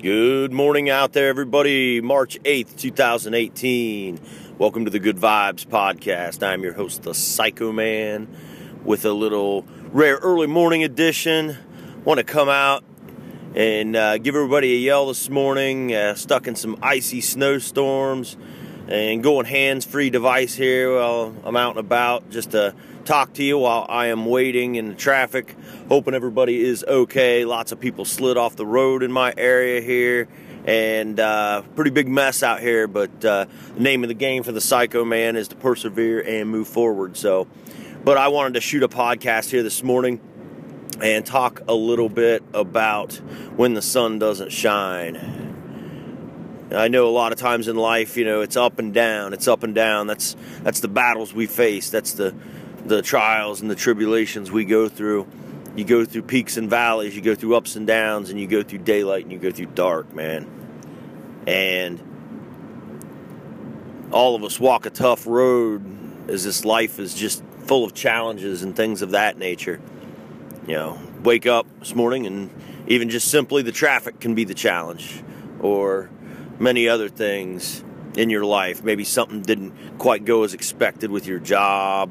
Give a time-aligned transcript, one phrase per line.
[0.00, 2.00] Good morning out there, everybody.
[2.00, 4.20] March 8th, 2018.
[4.56, 6.46] Welcome to the Good Vibes Podcast.
[6.46, 8.28] I'm your host, the Psycho Man,
[8.84, 11.56] with a little rare early morning edition.
[12.04, 12.84] Want to come out
[13.56, 15.92] and uh, give everybody a yell this morning.
[15.92, 18.36] Uh, stuck in some icy snowstorms
[18.88, 22.74] and going hands free device here while I'm out and about just to
[23.04, 25.54] talk to you while I am waiting in the traffic.
[25.88, 27.44] Hoping everybody is okay.
[27.44, 30.28] Lots of people slid off the road in my area here.
[30.64, 34.52] And uh, pretty big mess out here, but uh, the name of the game for
[34.52, 37.16] the Psycho Man is to persevere and move forward.
[37.16, 37.46] So,
[38.04, 40.20] but I wanted to shoot a podcast here this morning
[41.02, 43.14] and talk a little bit about
[43.56, 45.47] when the sun doesn't shine.
[46.70, 49.32] I know a lot of times in life, you know, it's up and down.
[49.32, 50.06] It's up and down.
[50.06, 51.90] That's that's the battles we face.
[51.90, 52.34] That's the
[52.84, 55.26] the trials and the tribulations we go through.
[55.76, 58.62] You go through peaks and valleys, you go through ups and downs, and you go
[58.62, 60.46] through daylight and you go through dark, man.
[61.46, 62.02] And
[64.10, 65.84] all of us walk a tough road
[66.28, 69.80] as this life is just full of challenges and things of that nature.
[70.66, 72.50] You know, wake up this morning and
[72.86, 75.22] even just simply the traffic can be the challenge,
[75.60, 76.10] or
[76.58, 77.84] many other things
[78.16, 78.82] in your life.
[78.82, 82.10] Maybe something didn't quite go as expected with your job,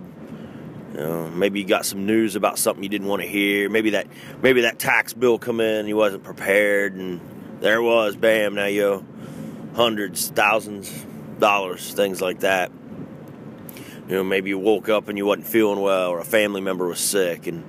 [0.97, 3.69] you know, maybe you got some news about something you didn't want to hear.
[3.69, 4.07] Maybe that
[4.41, 7.21] maybe that tax bill come in, you wasn't prepared, and
[7.59, 8.55] there was, bam!
[8.55, 9.05] Now you owe
[9.75, 10.91] hundreds, thousands,
[11.39, 12.71] dollars, things like that.
[14.07, 16.87] You know, maybe you woke up and you wasn't feeling well, or a family member
[16.87, 17.63] was sick and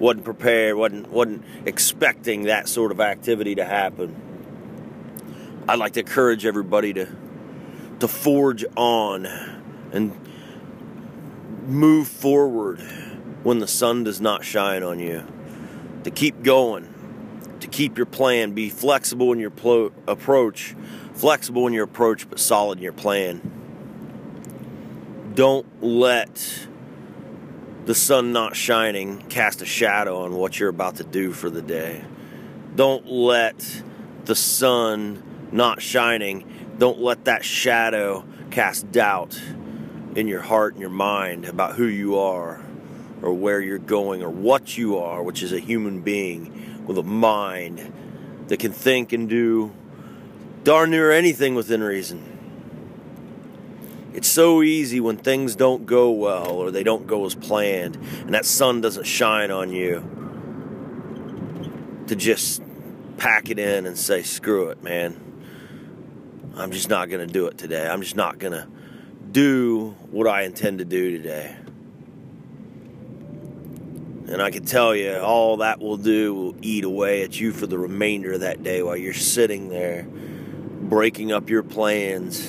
[0.00, 4.16] wasn't prepared, wasn't wasn't expecting that sort of activity to happen.
[5.68, 7.08] I'd like to encourage everybody to
[8.00, 9.26] to forge on
[9.92, 10.12] and
[11.68, 12.80] move forward
[13.44, 15.24] when the sun does not shine on you,
[16.02, 16.92] to keep going,
[17.60, 19.52] to keep your plan, be flexible in your
[20.08, 20.74] approach,
[21.14, 23.40] flexible in your approach, but solid in your plan.
[25.34, 26.66] Don't let
[27.84, 31.62] the sun not shining cast a shadow on what you're about to do for the
[31.62, 32.04] day.
[32.74, 33.82] Don't let
[34.24, 39.40] the sun not shining, don't let that shadow cast doubt
[40.16, 42.60] in your heart and your mind about who you are
[43.22, 47.02] or where you're going or what you are, which is a human being with a
[47.02, 47.92] mind
[48.48, 49.72] that can think and do
[50.64, 52.28] darn near anything within reason.
[54.14, 58.34] It's so easy when things don't go well or they don't go as planned and
[58.34, 60.00] that sun doesn't shine on you
[62.08, 62.62] to just
[63.16, 65.31] pack it in and say, screw it, man.
[66.54, 67.86] I'm just not going to do it today.
[67.86, 68.68] I'm just not going to
[69.30, 71.56] do what I intend to do today.
[74.28, 77.66] And I can tell you, all that will do will eat away at you for
[77.66, 82.46] the remainder of that day while you're sitting there breaking up your plans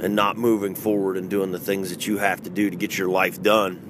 [0.00, 2.96] and not moving forward and doing the things that you have to do to get
[2.96, 3.84] your life done.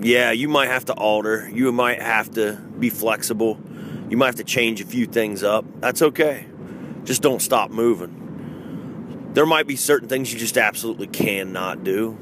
[0.00, 3.60] Yeah, you might have to alter, you might have to be flexible,
[4.08, 5.64] you might have to change a few things up.
[5.80, 6.46] That's okay.
[7.04, 9.30] Just don't stop moving.
[9.34, 12.18] There might be certain things you just absolutely cannot do.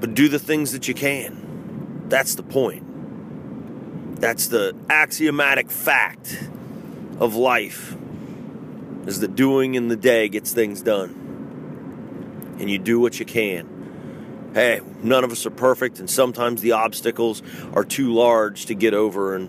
[0.00, 2.06] But do the things that you can.
[2.08, 4.20] That's the point.
[4.20, 6.48] That's the axiomatic fact
[7.18, 7.96] of life
[9.06, 11.20] is that doing in the day gets things done.
[12.58, 14.50] And you do what you can.
[14.54, 17.42] Hey, none of us are perfect, and sometimes the obstacles
[17.74, 19.48] are too large to get over in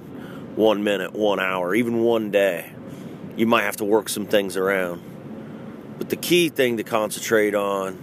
[0.55, 2.74] one minute, one hour, even one day.
[3.35, 5.01] You might have to work some things around.
[5.97, 7.99] But the key thing to concentrate on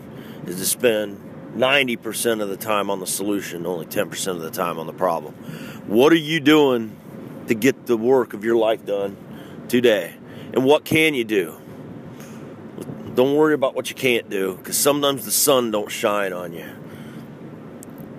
[0.46, 1.20] is to spend
[1.56, 5.34] 90% of the time on the solution, only 10% of the time on the problem.
[5.86, 6.96] What are you doing
[7.48, 9.16] to get the work of your life done
[9.68, 10.14] today?
[10.52, 11.58] And what can you do?
[13.14, 16.66] Don't worry about what you can't do because sometimes the sun don't shine on you.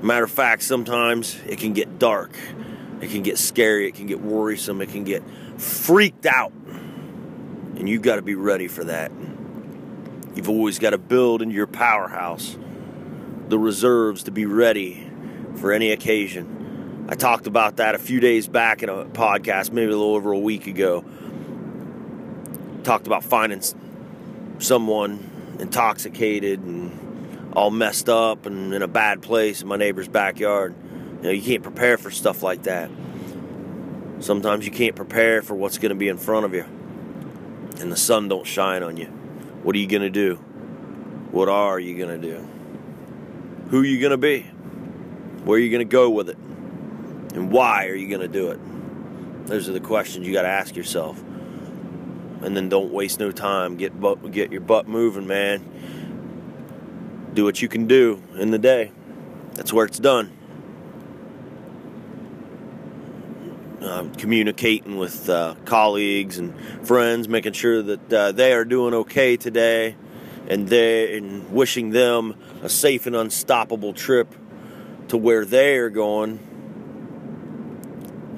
[0.03, 2.35] Matter of fact, sometimes it can get dark.
[3.01, 3.87] It can get scary.
[3.87, 4.81] It can get worrisome.
[4.81, 5.23] It can get
[5.57, 6.53] freaked out.
[7.75, 9.11] And you've got to be ready for that.
[10.35, 12.57] You've always got to build into your powerhouse
[13.49, 15.09] the reserves to be ready
[15.55, 17.05] for any occasion.
[17.09, 20.31] I talked about that a few days back in a podcast, maybe a little over
[20.31, 21.03] a week ago.
[22.83, 23.61] Talked about finding
[24.59, 30.73] someone intoxicated and all messed up and in a bad place in my neighbor's backyard.
[31.17, 32.89] You know, you can't prepare for stuff like that.
[34.19, 36.65] Sometimes you can't prepare for what's going to be in front of you,
[37.79, 39.07] and the sun don't shine on you.
[39.63, 40.35] What are you going to do?
[41.31, 42.47] What are you going to do?
[43.69, 44.41] Who are you going to be?
[45.45, 46.37] Where are you going to go with it?
[46.37, 48.59] And why are you going to do it?
[49.47, 51.21] Those are the questions you got to ask yourself.
[52.41, 53.77] And then don't waste no time.
[53.77, 57.31] Get butt, get your butt moving, man.
[57.33, 58.91] Do what you can do in the day.
[59.53, 60.31] That's where it's done.
[63.93, 66.51] Uh, communicating with uh, colleagues and
[66.83, 69.95] friends, making sure that uh, they are doing okay today,
[70.47, 74.33] and they and wishing them a safe and unstoppable trip
[75.09, 76.39] to where they are going.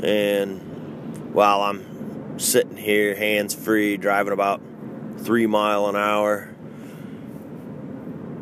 [0.04, 4.62] And while I'm sitting here, hands free, driving about
[5.20, 6.54] three mile an hour,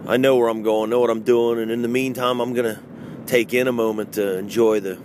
[0.07, 2.81] I know where I'm going, know what I'm doing, and in the meantime, I'm gonna
[3.27, 4.99] take in a moment to enjoy the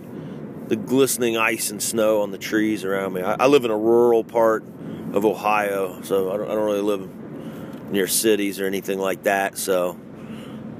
[0.69, 3.21] the glistening ice and snow on the trees around me.
[3.21, 4.63] I, I live in a rural part
[5.13, 9.57] of Ohio, so I don't, I don't really live near cities or anything like that,
[9.57, 9.99] so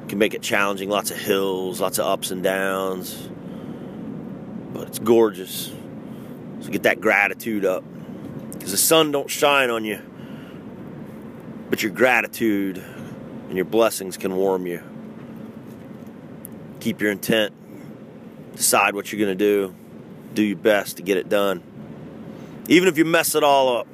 [0.08, 0.90] can make it challenging.
[0.90, 3.30] Lots of hills, lots of ups and downs,
[4.74, 5.72] but it's gorgeous.
[6.62, 7.84] So get that gratitude up,
[8.54, 10.00] because the sun don't shine on you,
[11.72, 14.84] but your gratitude and your blessings can warm you.
[16.80, 17.56] Keep your intent.
[18.56, 19.76] Decide what you're going to do.
[20.34, 21.64] Do your best to get it done.
[22.68, 23.88] Even if you mess it all up.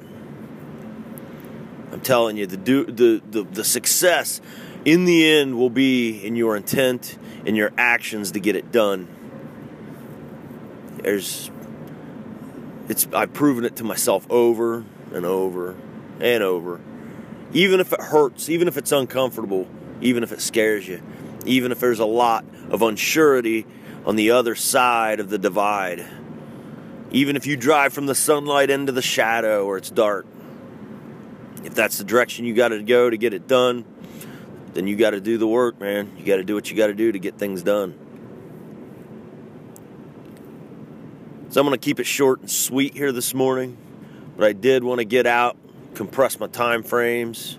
[1.92, 4.40] I'm telling you, the, the, the, the success
[4.84, 7.16] in the end will be in your intent
[7.46, 9.08] and your actions to get it done.
[10.98, 11.50] There's,
[12.88, 15.76] it's, I've proven it to myself over and over
[16.20, 16.80] and over
[17.52, 19.66] even if it hurts, even if it's uncomfortable,
[20.00, 21.00] even if it scares you,
[21.44, 23.64] even if there's a lot of unsurety
[24.04, 26.04] on the other side of the divide,
[27.16, 30.26] even if you drive from the sunlight into the shadow or it's dark.
[31.64, 33.86] If that's the direction you got to go to get it done,
[34.74, 36.12] then you got to do the work, man.
[36.18, 37.94] You got to do what you got to do to get things done.
[41.48, 43.78] So I'm going to keep it short and sweet here this morning,
[44.36, 45.56] but I did want to get out
[45.94, 47.58] compress my time frames,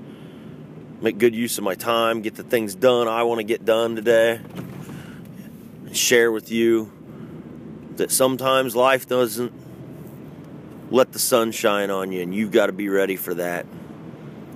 [1.01, 3.95] make good use of my time, get the things done I want to get done
[3.95, 4.39] today,
[5.87, 6.91] and share with you
[7.97, 9.53] that sometimes life doesn't
[10.89, 13.65] let the sun shine on you, and you've got to be ready for that.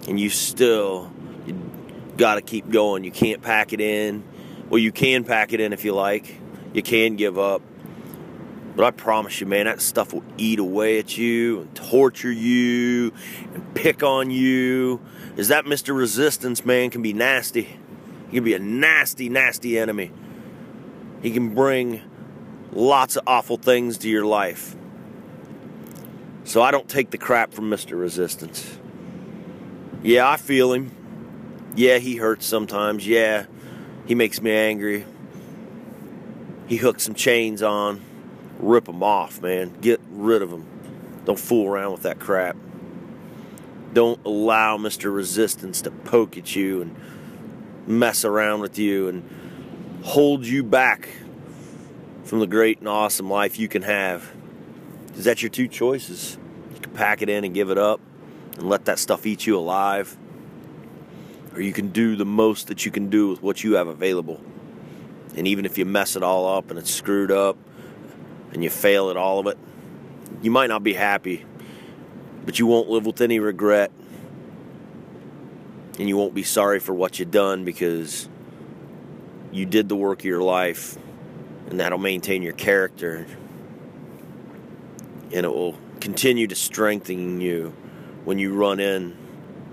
[0.07, 1.11] And you still
[2.17, 3.03] got to keep going.
[3.03, 4.23] You can't pack it in.
[4.69, 6.35] Well, you can pack it in if you like.
[6.73, 7.61] You can give up.
[8.75, 13.11] But I promise you, man, that stuff will eat away at you and torture you
[13.53, 15.01] and pick on you.
[15.35, 15.95] Is that Mr.
[15.95, 17.63] Resistance, man, can be nasty.
[18.29, 20.11] He can be a nasty, nasty enemy.
[21.21, 22.01] He can bring
[22.71, 24.75] lots of awful things to your life.
[26.43, 27.99] So I don't take the crap from Mr.
[27.99, 28.77] Resistance.
[30.03, 30.91] Yeah, I feel him.
[31.75, 33.07] Yeah, he hurts sometimes.
[33.07, 33.45] Yeah,
[34.05, 35.05] he makes me angry.
[36.67, 38.01] He hooks some chains on
[38.61, 39.73] rip them off, man.
[39.81, 40.65] Get rid of them.
[41.25, 42.55] Don't fool around with that crap.
[43.93, 45.13] Don't allow Mr.
[45.13, 46.95] Resistance to poke at you and
[47.87, 51.09] mess around with you and hold you back
[52.31, 54.31] from the great and awesome life you can have.
[55.17, 56.37] Is that your two choices?
[56.73, 57.99] You can pack it in and give it up
[58.53, 60.15] and let that stuff eat you alive.
[61.53, 64.39] Or you can do the most that you can do with what you have available.
[65.35, 67.57] And even if you mess it all up and it's screwed up,
[68.53, 69.57] and you fail at all of it,
[70.41, 71.43] you might not be happy,
[72.45, 73.91] but you won't live with any regret.
[75.99, 78.29] And you won't be sorry for what you've done because
[79.51, 80.97] you did the work of your life,
[81.71, 83.25] and that'll maintain your character.
[85.33, 87.73] And it will continue to strengthen you
[88.25, 89.17] when you run in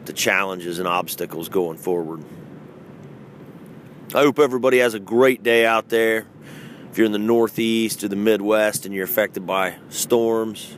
[0.07, 2.25] to challenges and obstacles going forward.
[4.14, 6.26] I hope everybody has a great day out there
[6.90, 10.76] if you're in the Northeast or the Midwest and you're affected by storms,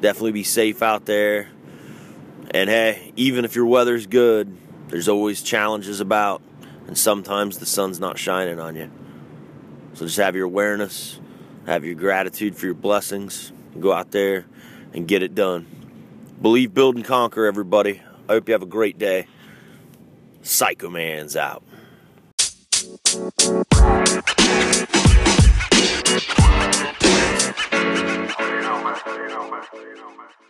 [0.00, 1.48] definitely be safe out there.
[2.52, 4.56] And hey, even if your weather's good,
[4.88, 6.42] there's always challenges about,
[6.86, 8.90] and sometimes the sun's not shining on you.
[10.00, 11.20] So just have your awareness,
[11.66, 13.52] have your gratitude for your blessings.
[13.78, 14.46] Go out there
[14.94, 15.66] and get it done.
[16.40, 18.00] Believe, build, and conquer, everybody.
[18.26, 19.26] I hope you have a great day.
[20.40, 21.62] Psycho Man's out.
[23.12, 23.66] You
[28.62, 28.96] know, man.
[29.04, 29.64] You know, man.
[29.74, 30.49] You know, man.